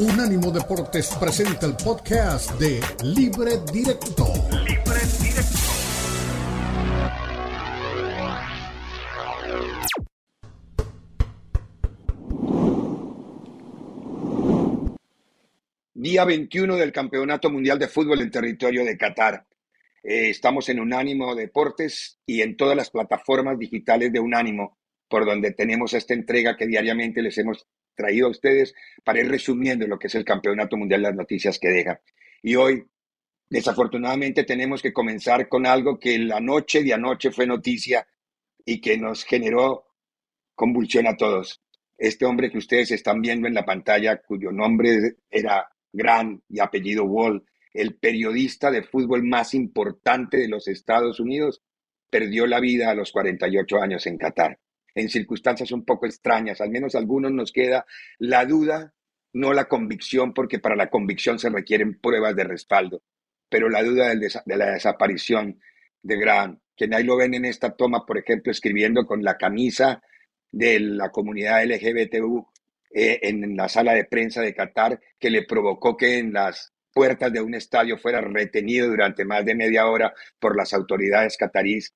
[0.00, 4.24] Unánimo Deportes presenta el podcast de Libre Directo.
[4.64, 5.58] Libre Directo.
[15.92, 19.46] Día 21 del Campeonato Mundial de Fútbol en territorio de Qatar.
[20.02, 24.78] Eh, estamos en Unánimo Deportes y en todas las plataformas digitales de Unánimo,
[25.10, 29.86] por donde tenemos esta entrega que diariamente les hemos traído a ustedes para ir resumiendo
[29.86, 32.00] lo que es el Campeonato Mundial, las noticias que deja.
[32.42, 32.84] Y hoy,
[33.48, 38.06] desafortunadamente, tenemos que comenzar con algo que la noche de anoche fue noticia
[38.64, 39.86] y que nos generó
[40.54, 41.62] convulsión a todos.
[41.96, 47.04] Este hombre que ustedes están viendo en la pantalla, cuyo nombre era Gran y apellido
[47.04, 51.62] Wall, el periodista de fútbol más importante de los Estados Unidos,
[52.10, 54.58] perdió la vida a los 48 años en Qatar,
[55.00, 56.60] en circunstancias un poco extrañas.
[56.60, 57.86] Al menos a algunos nos queda
[58.18, 58.94] la duda,
[59.32, 63.02] no la convicción, porque para la convicción se requieren pruebas de respaldo,
[63.48, 65.60] pero la duda de la desaparición
[66.02, 70.02] de Graham, que ahí lo ven en esta toma, por ejemplo, escribiendo con la camisa
[70.50, 72.46] de la comunidad LGBTU
[72.92, 77.32] eh, en la sala de prensa de Qatar, que le provocó que en las puertas
[77.32, 81.94] de un estadio fuera retenido durante más de media hora por las autoridades catarís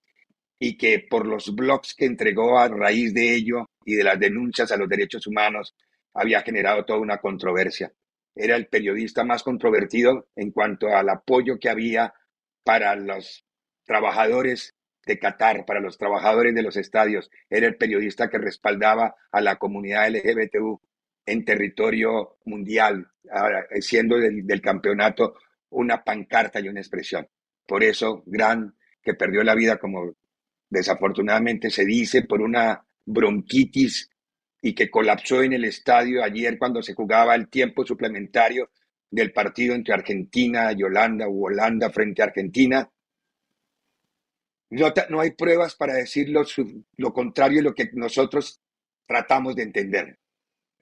[0.58, 4.72] y que por los blogs que entregó a raíz de ello y de las denuncias
[4.72, 5.74] a los derechos humanos
[6.14, 7.92] había generado toda una controversia.
[8.34, 12.14] Era el periodista más controvertido en cuanto al apoyo que había
[12.64, 13.44] para los
[13.84, 14.74] trabajadores
[15.06, 17.30] de Qatar, para los trabajadores de los estadios.
[17.50, 20.80] Era el periodista que respaldaba a la comunidad LGBTU
[21.26, 23.08] en territorio mundial,
[23.80, 25.34] siendo del, del campeonato
[25.70, 27.28] una pancarta y una expresión.
[27.66, 30.14] Por eso, Gran, que perdió la vida, como
[30.68, 34.10] desafortunadamente se dice, por una bronquitis
[34.60, 38.70] y que colapsó en el estadio ayer cuando se jugaba el tiempo suplementario
[39.10, 42.90] del partido entre Argentina y Holanda o Holanda frente a Argentina.
[44.70, 46.42] No, hay pruebas para decir lo,
[46.96, 48.60] lo contrario de lo que nosotros
[49.06, 50.18] tratamos de entender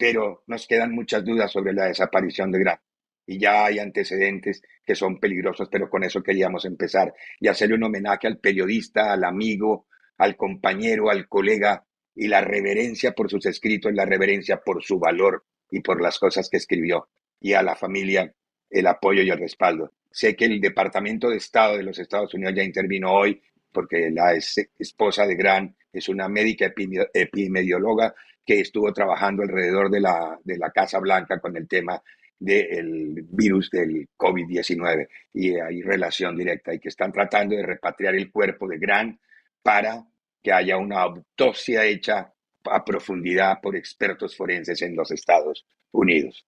[0.02, 2.80] pero nos quedan muchas dudas sobre la desaparición de Grant.
[3.26, 7.84] Y ya hay antecedentes que son peligrosos, pero con eso queríamos empezar y hacerle un
[7.84, 9.86] homenaje al periodista, al amigo,
[10.18, 11.84] al compañero, al colega
[12.14, 16.48] y la reverencia por sus escritos, la reverencia por su valor y por las cosas
[16.50, 17.08] que escribió
[17.40, 18.32] y a la familia
[18.70, 19.92] el apoyo y el respaldo.
[20.10, 23.40] Sé que el Departamento de Estado de los Estados Unidos ya intervino hoy
[23.72, 26.72] porque la esposa de Grant es una médica
[27.14, 32.02] epidemióloga que estuvo trabajando alrededor de la, de la Casa Blanca con el tema
[32.42, 38.32] del virus del COVID-19 y hay relación directa y que están tratando de repatriar el
[38.32, 39.20] cuerpo de Gran
[39.62, 40.04] para
[40.42, 42.32] que haya una autopsia hecha
[42.64, 46.44] a profundidad por expertos forenses en los Estados Unidos.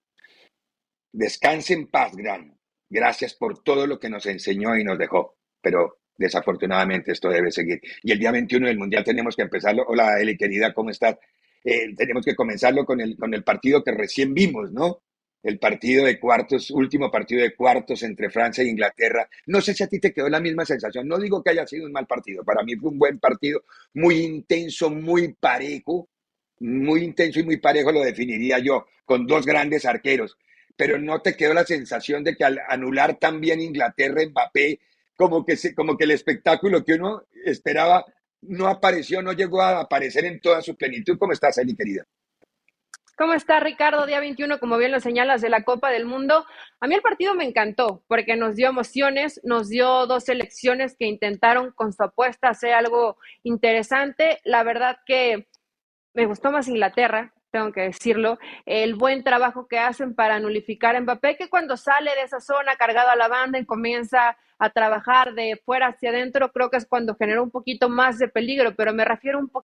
[1.13, 2.59] Descanse en paz, Gran.
[2.91, 7.81] Gracias por todo lo que nos enseñó y nos dejó, pero desafortunadamente esto debe seguir.
[8.03, 9.85] Y el día 21 del Mundial tenemos que empezarlo.
[9.87, 11.17] Hola, Eli, querida, ¿cómo estás?
[11.63, 15.03] Eh, tenemos que comenzarlo con el, con el partido que recién vimos, ¿no?
[15.45, 19.29] El partido de cuartos, último partido de cuartos entre Francia e Inglaterra.
[19.47, 21.07] No sé si a ti te quedó la misma sensación.
[21.07, 22.43] No digo que haya sido un mal partido.
[22.43, 23.63] Para mí fue un buen partido,
[23.93, 26.09] muy intenso, muy parejo.
[26.61, 30.39] Muy intenso y muy parejo lo definiría yo, con dos grandes arqueros.
[30.77, 34.81] Pero no te quedó la sensación de que al anular también Inglaterra, Mbappé,
[35.15, 38.05] como que, se, como que el espectáculo que uno esperaba
[38.41, 41.19] no apareció, no llegó a aparecer en toda su plenitud.
[41.19, 42.07] ¿Cómo estás, Eli, querida?
[43.17, 44.07] ¿Cómo está Ricardo?
[44.07, 46.45] Día 21, como bien lo señalas, de la Copa del Mundo.
[46.81, 51.07] A mí el partido me encantó porque nos dio emociones, nos dio dos selecciones que
[51.07, 54.41] intentaron con su apuesta hacer algo interesante.
[54.43, 55.47] La verdad que
[56.13, 58.37] me gustó más Inglaterra, tengo que decirlo,
[58.67, 62.75] el buen trabajo que hacen para nulificar a Mbappé, que cuando sale de esa zona
[62.75, 66.87] cargado a la banda y comienza a trabajar de fuera hacia adentro, creo que es
[66.87, 69.74] cuando genera un poquito más de peligro, pero me refiero un poquito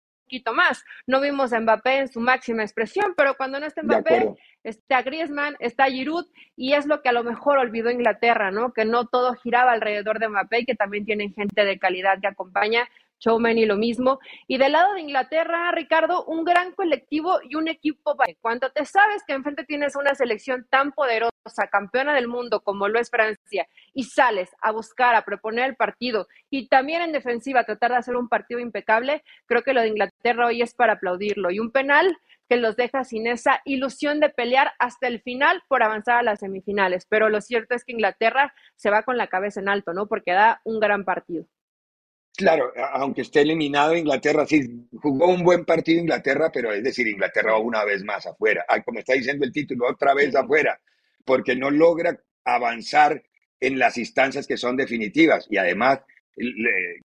[0.55, 0.85] más.
[1.07, 5.57] No vimos a Mbappé en su máxima expresión, pero cuando no está Mbappé, está Griezmann,
[5.59, 8.73] está Giroud, y es lo que a lo mejor olvidó Inglaterra, ¿no?
[8.73, 12.89] Que no todo giraba alrededor de Mbappé, que también tienen gente de calidad que acompaña.
[13.23, 14.19] Y lo mismo.
[14.47, 18.17] Y del lado de Inglaterra, Ricardo, un gran colectivo y un equipo.
[18.41, 21.31] Cuando te sabes que enfrente tienes una selección tan poderosa,
[21.71, 26.29] campeona del mundo como lo es Francia, y sales a buscar, a proponer el partido
[26.51, 30.47] y también en defensiva tratar de hacer un partido impecable, creo que lo de Inglaterra
[30.47, 31.51] hoy es para aplaudirlo.
[31.51, 32.17] Y un penal
[32.49, 36.41] que los deja sin esa ilusión de pelear hasta el final por avanzar a las
[36.41, 37.07] semifinales.
[37.09, 40.09] Pero lo cierto es que Inglaterra se va con la cabeza en alto, ¿no?
[40.09, 41.47] Porque da un gran partido.
[42.37, 47.53] Claro, aunque esté eliminado Inglaterra, sí, jugó un buen partido Inglaterra, pero es decir, Inglaterra
[47.53, 48.65] va una vez más afuera.
[48.85, 50.81] como está diciendo el título, otra vez afuera,
[51.25, 53.23] porque no logra avanzar
[53.61, 55.47] en las instancias que son definitivas.
[55.51, 56.01] Y además,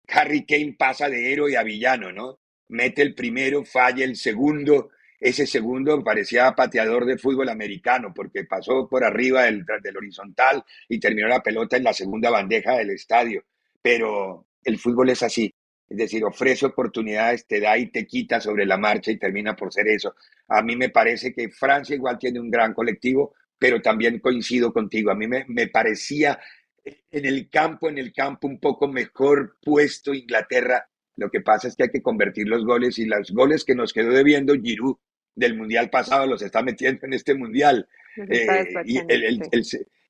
[0.09, 2.39] Harry Kane pasa de héroe a villano, ¿no?
[2.69, 4.89] Mete el primero, falla el segundo.
[5.19, 10.99] Ese segundo parecía pateador de fútbol americano porque pasó por arriba del, del horizontal y
[10.99, 13.45] terminó la pelota en la segunda bandeja del estadio.
[13.81, 15.53] Pero el fútbol es así.
[15.89, 19.73] Es decir, ofrece oportunidades, te da y te quita sobre la marcha y termina por
[19.73, 20.15] ser eso.
[20.47, 25.11] A mí me parece que Francia igual tiene un gran colectivo, pero también coincido contigo.
[25.11, 26.39] A mí me, me parecía
[26.83, 30.87] en el campo, en el campo un poco mejor puesto Inglaterra.
[31.17, 33.93] Lo que pasa es que hay que convertir los goles y los goles que nos
[33.93, 34.95] quedó debiendo Giroud
[35.35, 37.87] del mundial pasado los está metiendo en este mundial.
[38.17, 38.45] Eh,
[38.85, 39.63] y el, el, el,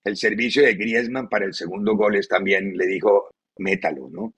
[0.04, 4.36] el, servicio de Griezmann para el segundo gol es también le dijo, métalo, ¿no?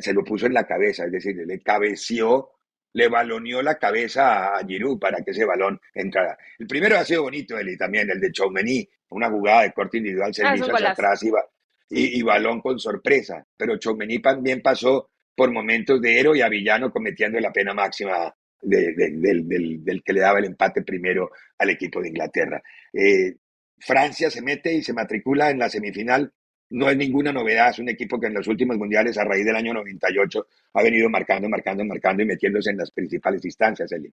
[0.00, 2.50] se lo puso en la cabeza, es decir, le cabeció,
[2.92, 6.36] le baloneó la cabeza a Giroud para que ese balón entrara.
[6.58, 10.34] El primero ha sido bonito, Eli, también, el de Choumeny, una jugada de corte individual,
[10.34, 13.46] servicio ah, hacia atrás y, y, balón con sorpresa.
[13.56, 18.34] Pero Choumeny también pasó por momentos de héroe y a villano cometiendo la pena máxima
[18.60, 22.62] del, que le daba el empate primero al equipo de Inglaterra.
[22.92, 23.36] Eh,
[23.78, 26.32] Francia se mete y se matricula en la semifinal
[26.70, 29.56] no es ninguna novedad, es un equipo que en los últimos mundiales, a raíz del
[29.56, 34.12] año 98, ha venido marcando, marcando, marcando y metiéndose en las principales instancias, Eli.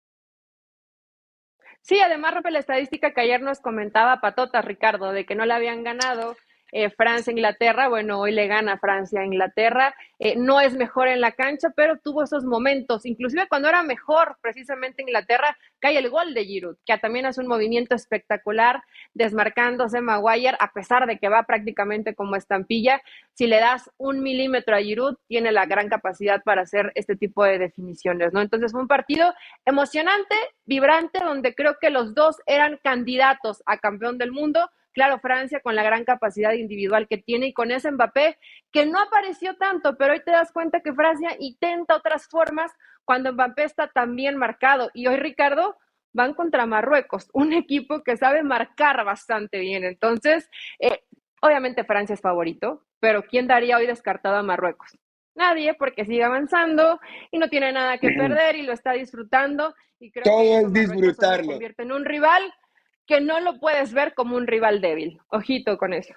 [1.82, 5.54] Sí, además rompe la estadística que ayer nos comentaba Patota, Ricardo, de que no le
[5.54, 6.36] habían ganado
[6.72, 11.98] eh, Francia-Inglaterra, bueno, hoy le gana Francia-Inglaterra, eh, no es mejor en la cancha, pero
[11.98, 16.98] tuvo esos momentos, inclusive cuando era mejor precisamente Inglaterra, cae el gol de Giroud, que
[16.98, 18.82] también hace un movimiento espectacular,
[19.14, 23.02] desmarcándose Maguire, a pesar de que va prácticamente como estampilla,
[23.34, 27.44] si le das un milímetro a Giroud, tiene la gran capacidad para hacer este tipo
[27.44, 28.42] de definiciones, ¿no?
[28.42, 29.34] Entonces fue un partido
[29.66, 30.36] emocionante,
[30.66, 35.76] vibrante, donde creo que los dos eran candidatos a campeón del mundo, Claro, Francia con
[35.76, 38.40] la gran capacidad individual que tiene y con ese Mbappé
[38.72, 42.72] que no apareció tanto, pero hoy te das cuenta que Francia intenta otras formas
[43.06, 44.90] cuando Mbappé está tan bien marcado.
[44.96, 45.78] Y hoy, Ricardo,
[46.14, 49.84] van contra Marruecos, un equipo que sabe marcar bastante bien.
[49.84, 50.50] Entonces,
[50.80, 51.04] eh,
[51.44, 54.98] obviamente Francia es favorito, pero ¿quién daría hoy descartado a Marruecos?
[55.36, 57.00] Nadie, porque sigue avanzando
[57.30, 59.76] y no tiene nada que perder y lo está disfrutando.
[60.00, 61.44] Y creo Todo que es disfrutarlo.
[61.44, 62.42] Se convierte en un rival
[63.08, 65.20] que no lo puedes ver como un rival débil.
[65.30, 66.14] Ojito con eso.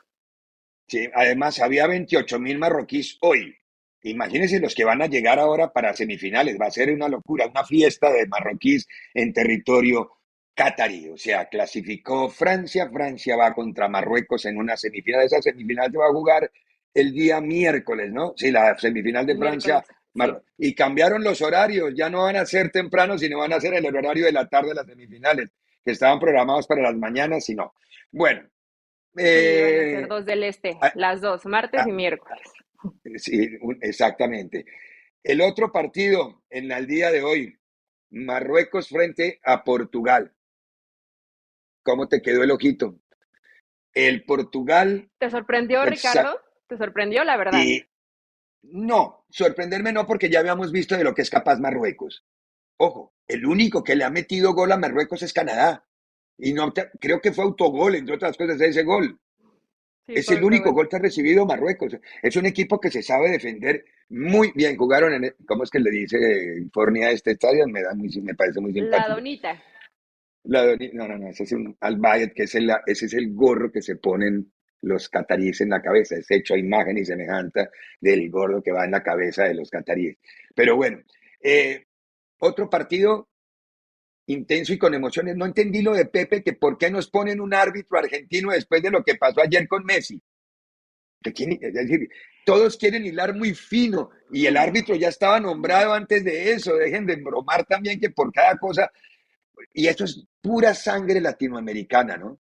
[0.89, 3.57] Sí, además había 28 mil marroquíes hoy.
[4.03, 6.59] Imagínense los que van a llegar ahora para semifinales.
[6.61, 10.11] Va a ser una locura, una fiesta de marroquíes en territorio
[10.55, 11.09] catarí.
[11.11, 12.91] O sea, clasificó Francia.
[12.91, 15.25] Francia va contra Marruecos en una semifinal.
[15.25, 16.51] Esa semifinal se va a jugar
[16.93, 18.33] el día miércoles, ¿no?
[18.37, 19.85] Sí, la semifinal de Francia.
[20.59, 21.93] Y cambiaron los horarios.
[21.95, 24.71] Ya no van a ser temprano, sino van a ser el horario de la tarde
[24.71, 25.51] de las semifinales
[25.85, 27.75] que estaban programados para las mañanas y no.
[28.11, 28.49] Bueno.
[29.17, 32.47] Eh, dos del este, ah, las dos, martes y miércoles.
[33.17, 34.65] Sí, exactamente.
[35.23, 37.59] El otro partido en el día de hoy,
[38.11, 40.33] Marruecos frente a Portugal.
[41.83, 42.99] ¿Cómo te quedó el ojito?
[43.93, 45.11] El Portugal.
[45.19, 46.41] ¿Te sorprendió, Ricardo?
[46.69, 47.61] ¿Te sorprendió, la verdad?
[48.63, 52.25] no, sorprenderme no, porque ya habíamos visto de lo que es capaz Marruecos.
[52.83, 55.85] Ojo, el único que le ha metido gol a Marruecos es Canadá.
[56.39, 59.21] Y no creo que fue autogol, entre otras cosas, ese gol.
[60.07, 61.99] es el único gol que ha recibido Marruecos.
[62.23, 64.79] Es un equipo que se sabe defender muy bien.
[64.79, 66.19] Jugaron en, ¿cómo es que le dice
[66.73, 67.69] Fornia a este estadio?
[67.69, 69.09] Me, da muy, me parece muy simpático.
[69.09, 69.63] La donita.
[70.45, 72.01] La donita, no, no, no, ese es un al
[72.35, 76.17] que es el, ese es el gorro que se ponen los cataríes en la cabeza.
[76.17, 77.69] Es hecho a imagen y semejanza
[78.01, 80.17] del gorro que va en la cabeza de los cataríes.
[80.55, 81.03] Pero bueno,
[81.43, 81.85] eh,
[82.41, 83.29] otro partido
[84.27, 85.37] intenso y con emociones.
[85.37, 88.91] No entendí lo de Pepe, que por qué nos ponen un árbitro argentino después de
[88.91, 90.21] lo que pasó ayer con Messi.
[91.23, 92.09] Es decir,
[92.47, 96.75] todos quieren hilar muy fino y el árbitro ya estaba nombrado antes de eso.
[96.77, 98.91] Dejen de bromar también que por cada cosa.
[99.75, 102.41] Y esto es pura sangre latinoamericana, ¿no?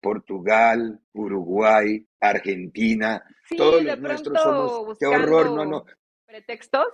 [0.00, 3.24] Portugal, Uruguay, Argentina,
[3.56, 4.98] todos los nuestros somos.
[4.98, 5.84] Qué horror, no, no.
[6.26, 6.88] ¿Pretextos?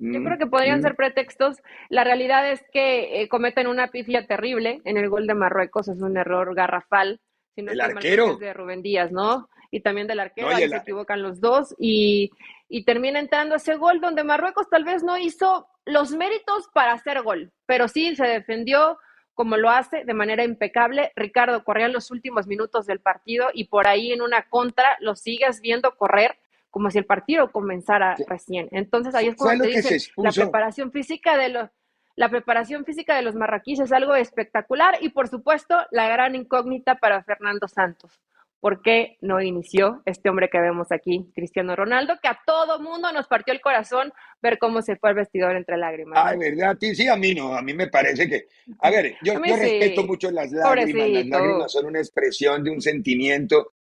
[0.00, 1.58] Yo creo que podrían ser pretextos.
[1.90, 6.00] La realidad es que eh, cometen una pifia terrible en el gol de Marruecos, es
[6.00, 7.20] un error garrafal.
[7.54, 8.36] Si el arquero.
[8.36, 9.48] De Rubén Díaz, ¿no?
[9.70, 12.30] Y también del arquero, ahí se equivocan los dos y,
[12.68, 17.22] y termina entrando ese gol donde Marruecos tal vez no hizo los méritos para hacer
[17.22, 18.98] gol, pero sí se defendió
[19.34, 21.12] como lo hace de manera impecable.
[21.14, 25.14] Ricardo corría en los últimos minutos del partido y por ahí en una contra lo
[25.14, 26.38] sigues viendo correr
[26.70, 28.68] como si el partido comenzara recién.
[28.70, 31.70] Entonces ahí es cuando te dicen, la preparación física de los
[32.16, 36.96] la preparación física de los marraquíes es algo espectacular y por supuesto la gran incógnita
[36.96, 38.20] para Fernando Santos.
[38.60, 43.10] ¿Por qué no inició este hombre que vemos aquí, Cristiano Ronaldo, que a todo mundo
[43.10, 44.12] nos partió el corazón
[44.42, 46.18] ver cómo se fue el vestidor entre lágrimas?
[46.22, 46.76] Ay, ¿verdad?
[46.78, 47.54] Sí, a mí no.
[47.54, 48.48] A mí me parece que.
[48.80, 51.08] A ver, yo, respeto mucho las lágrimas.
[51.08, 53.72] Las lágrimas son una expresión de un sentimiento.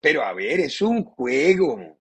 [0.00, 1.98] Pero a ver, es un juego.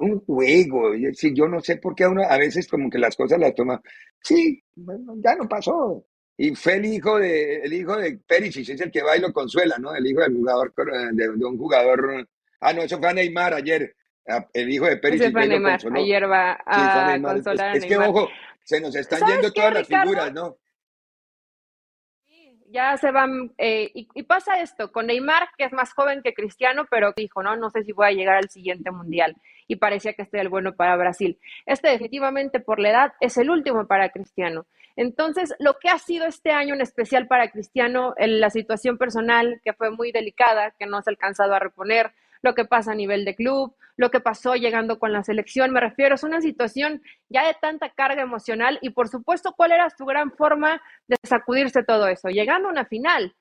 [0.00, 0.92] Un juego.
[1.14, 3.54] Sí, yo no sé por qué a uno a veces como que las cosas las
[3.54, 3.80] toma.
[4.20, 6.04] Sí, bueno, ya no pasó.
[6.36, 9.32] Y fue el hijo de, el hijo de Perisic, es el que va y lo
[9.32, 9.94] consuela, ¿no?
[9.94, 10.72] El hijo del jugador,
[11.12, 12.28] de, un jugador.
[12.60, 13.94] Ah, no, eso fue a Neymar ayer.
[14.52, 15.32] El hijo de Perisic.
[15.32, 18.08] fue Neymar, ayer va a consolar es, a Neymar.
[18.08, 18.28] Es que, ojo,
[18.64, 20.56] se nos están yendo todas las figuras, ¿no?
[22.72, 26.32] ya se van, eh, y, y, pasa esto con Neymar, que es más joven que
[26.32, 29.36] Cristiano, pero dijo, no, no sé si voy a llegar al siguiente mundial
[29.70, 31.38] y parecía que este era el bueno para Brasil.
[31.64, 34.66] Este definitivamente por la edad es el último para Cristiano.
[34.96, 39.60] Entonces, lo que ha sido este año en especial para Cristiano, en la situación personal
[39.64, 42.10] que fue muy delicada, que no se ha alcanzado a reponer,
[42.42, 45.78] lo que pasa a nivel de club, lo que pasó llegando con la selección, me
[45.78, 50.04] refiero, es una situación ya de tanta carga emocional y por supuesto, ¿cuál era su
[50.04, 52.28] gran forma de sacudirse todo eso?
[52.28, 53.36] Llegando a una final.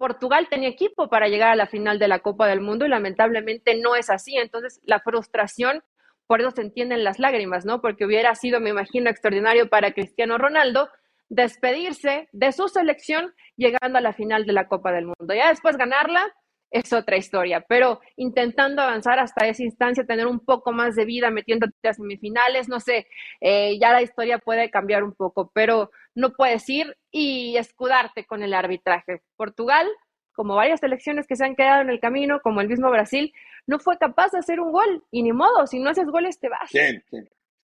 [0.00, 3.78] Portugal tenía equipo para llegar a la final de la Copa del Mundo y lamentablemente
[3.78, 4.34] no es así.
[4.38, 5.84] Entonces, la frustración,
[6.26, 7.82] por eso se entienden las lágrimas, ¿no?
[7.82, 10.88] Porque hubiera sido, me imagino, extraordinario para Cristiano Ronaldo
[11.28, 15.34] despedirse de su selección llegando a la final de la Copa del Mundo.
[15.34, 16.32] Ya después ganarla,
[16.70, 21.30] es otra historia, pero intentando avanzar hasta esa instancia, tener un poco más de vida,
[21.30, 23.06] metiéndote a semifinales, no sé,
[23.40, 28.42] eh, ya la historia puede cambiar un poco, pero no puedes ir y escudarte con
[28.42, 29.22] el arbitraje.
[29.36, 29.86] Portugal,
[30.32, 33.32] como varias selecciones que se han quedado en el camino, como el mismo Brasil,
[33.66, 36.48] no fue capaz de hacer un gol, y ni modo, si no haces goles te
[36.48, 36.70] vas.
[36.70, 36.80] Sí.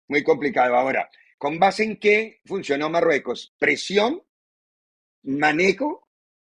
[0.08, 0.76] Muy complicado.
[0.76, 3.54] Ahora, ¿con base en qué funcionó Marruecos?
[3.58, 4.22] Presión,
[5.22, 6.08] manejo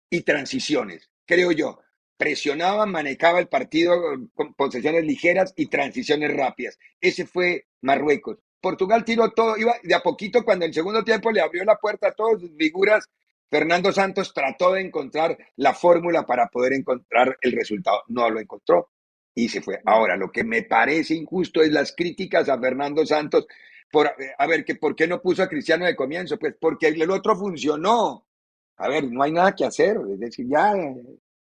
[0.09, 1.79] y transiciones, creo yo
[2.21, 3.99] presionaba, manejaba el partido
[4.35, 6.77] con posesiones ligeras y transiciones rápidas.
[6.99, 8.37] Ese fue Marruecos.
[8.61, 12.09] Portugal tiró todo, iba de a poquito cuando el segundo tiempo le abrió la puerta
[12.09, 13.09] a todas sus figuras.
[13.49, 18.03] Fernando Santos trató de encontrar la fórmula para poder encontrar el resultado.
[18.07, 18.91] No lo encontró
[19.33, 19.81] y se fue.
[19.85, 23.47] Ahora, lo que me parece injusto es las críticas a Fernando Santos
[23.91, 27.11] por, a ver, que por qué no puso a Cristiano de comienzo, pues porque el
[27.11, 28.25] otro funcionó.
[28.77, 30.73] A ver, no hay nada que hacer, es decir, ya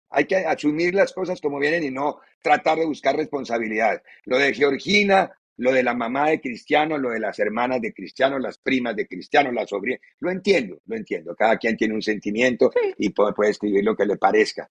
[0.08, 4.02] hay que asumir las cosas como vienen y no tratar de buscar responsabilidades.
[4.24, 8.38] Lo de Georgina, lo de la mamá de Cristiano, lo de las hermanas de Cristiano,
[8.38, 10.00] las primas de Cristiano, la sobrina.
[10.18, 11.36] Lo entiendo, lo entiendo.
[11.36, 14.70] Cada quien tiene un sentimiento y puede, escribir lo que le parezca.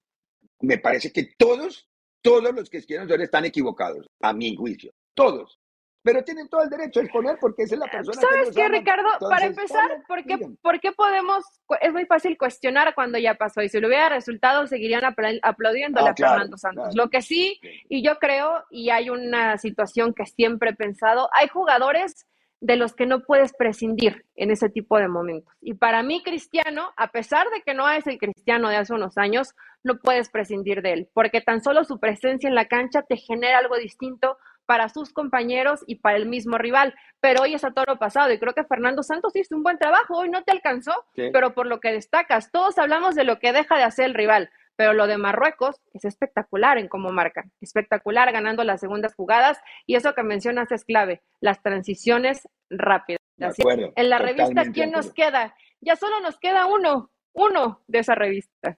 [0.62, 1.88] Me parece que todos,
[2.24, 4.91] todos los que escriben sobre están equivocados, a mi juicio.
[5.13, 5.60] Todos
[6.01, 9.10] pero tienen todo el derecho a exponer porque es la persona ¿Sabes qué, Ricardo?
[9.20, 11.44] Para empezar, ¿por qué, ¿por qué, podemos,
[11.82, 15.03] es muy fácil cuestionar cuando ya pasó y si lo hubiera resultado seguirían
[15.44, 16.96] aplaudiendo a ah, Fernando Santos.
[16.96, 21.48] Lo que sí, y yo creo, y hay una situación que siempre he pensado, hay
[21.48, 22.25] jugadores
[22.62, 25.53] de los que no puedes prescindir en ese tipo de momentos.
[25.62, 29.18] Y para mí, Cristiano, a pesar de que no es el Cristiano de hace unos
[29.18, 33.15] años, no puedes prescindir de él, porque tan solo su presencia en la cancha te
[33.15, 34.38] genera algo distinto
[34.70, 36.94] para sus compañeros y para el mismo rival.
[37.20, 40.20] Pero hoy es a todo pasado y creo que Fernando Santos hizo un buen trabajo.
[40.20, 43.78] Hoy no te alcanzó, pero por lo que destacas, todos hablamos de lo que deja
[43.78, 44.52] de hacer el rival.
[44.76, 49.58] Pero lo de Marruecos es espectacular en cómo marca, espectacular ganando las segundas jugadas
[49.88, 53.20] y eso que mencionas es clave, las transiciones rápidas.
[53.40, 55.56] en la revista, ¿quién nos queda?
[55.82, 58.78] Ya solo nos queda uno, uno de esa revista.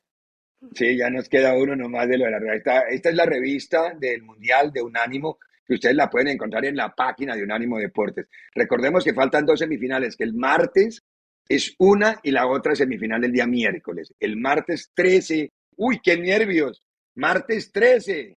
[0.74, 2.79] Sí, ya nos queda uno nomás de lo de la revista.
[2.88, 5.38] Esta es la revista del Mundial de Unánimo
[5.71, 8.27] que ustedes la pueden encontrar en la página de Unánimo Deportes.
[8.53, 11.01] Recordemos que faltan dos semifinales, que el martes
[11.47, 14.13] es una y la otra semifinal el día miércoles.
[14.19, 16.83] El martes 13, uy, qué nervios,
[17.15, 18.37] martes 13,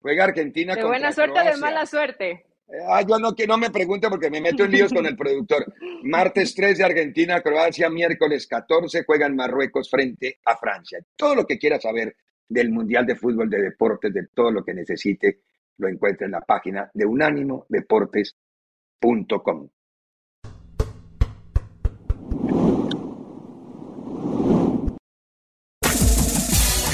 [0.00, 0.74] juega Argentina.
[0.74, 2.44] De buena suerte o de mala suerte.
[2.88, 5.72] Ah, yo no, que no me pregunte porque me meto en líos con el productor.
[6.02, 10.98] Martes 13 Argentina, Croacia, miércoles 14 juegan Marruecos frente a Francia.
[11.14, 12.16] Todo lo que quiera saber
[12.48, 15.38] del Mundial de Fútbol, de deportes, de todo lo que necesite,
[15.78, 19.68] lo encuentra en la página de unánimodeportes.com.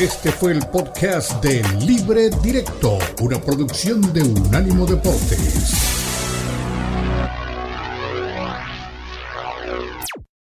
[0.00, 6.09] Este fue el podcast de Libre Directo, una producción de Unánimo Deportes.